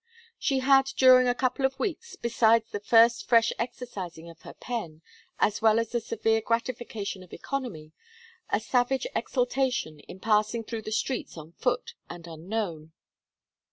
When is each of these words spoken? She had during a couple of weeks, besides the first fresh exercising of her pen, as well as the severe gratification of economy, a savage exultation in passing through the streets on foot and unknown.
She 0.39 0.61
had 0.61 0.85
during 0.97 1.27
a 1.27 1.35
couple 1.35 1.63
of 1.63 1.77
weeks, 1.77 2.15
besides 2.15 2.71
the 2.71 2.79
first 2.79 3.29
fresh 3.29 3.53
exercising 3.59 4.31
of 4.31 4.41
her 4.41 4.55
pen, 4.55 5.03
as 5.37 5.61
well 5.61 5.77
as 5.77 5.91
the 5.91 5.99
severe 5.99 6.41
gratification 6.41 7.21
of 7.21 7.33
economy, 7.33 7.91
a 8.49 8.59
savage 8.59 9.05
exultation 9.15 9.99
in 9.99 10.19
passing 10.19 10.63
through 10.63 10.81
the 10.89 10.91
streets 10.91 11.37
on 11.37 11.51
foot 11.51 11.93
and 12.09 12.25
unknown. 12.25 12.93